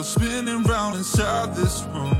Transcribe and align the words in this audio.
was 0.00 0.12
spinning 0.14 0.62
round 0.62 0.96
inside 0.96 1.54
this 1.54 1.84
room. 1.92 2.16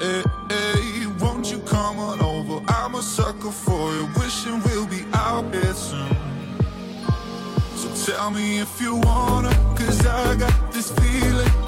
Hey, 0.00 0.24
hey, 0.50 1.06
won't 1.20 1.48
you 1.48 1.60
come 1.60 1.96
on 2.00 2.20
over? 2.20 2.60
I'm 2.66 2.96
a 2.96 3.02
sucker 3.02 3.52
for 3.52 3.94
you, 3.94 4.08
wishing 4.16 4.60
we'll 4.64 4.88
be 4.88 5.04
out 5.12 5.44
here 5.54 5.74
soon. 5.74 6.16
So 7.76 8.12
tell 8.12 8.32
me 8.32 8.58
if 8.58 8.80
you 8.80 8.96
wanna, 8.96 9.54
cause 9.78 10.04
I 10.04 10.34
got 10.34 10.72
this 10.72 10.90
feeling. 10.90 11.67